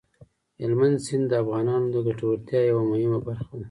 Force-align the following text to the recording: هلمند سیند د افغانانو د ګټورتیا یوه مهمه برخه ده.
هلمند 0.61 0.97
سیند 1.05 1.25
د 1.29 1.33
افغانانو 1.43 1.87
د 1.93 1.97
ګټورتیا 2.07 2.59
یوه 2.71 2.83
مهمه 2.91 3.19
برخه 3.27 3.53
ده. 3.57 3.59